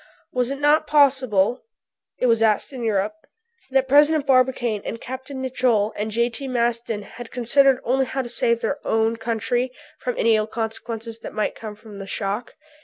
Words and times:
Was 0.33 0.49
it 0.49 0.55
not 0.57 0.87
possible, 0.87 1.61
it 2.17 2.25
was 2.25 2.41
asked 2.41 2.73
in 2.73 2.81
Europe, 2.83 3.13
that 3.69 3.87
President 3.87 4.25
Barbicane 4.25 4.81
and 4.83 4.99
Capt. 4.99 5.29
Nicholl 5.29 5.93
and 5.95 6.09
J.T. 6.09 6.47
Maston 6.47 7.03
had 7.03 7.29
considered 7.29 7.79
only 7.83 8.05
how 8.05 8.23
to 8.23 8.27
save 8.29 8.61
their 8.61 8.79
own 8.83 9.17
country 9.17 9.71
from 9.99 10.17
any 10.17 10.35
ill 10.35 10.47
consequences 10.47 11.19
which 11.21 11.33
might 11.33 11.53
come 11.53 11.75
from 11.75 11.99
the 11.99 12.07
shock? 12.07 12.55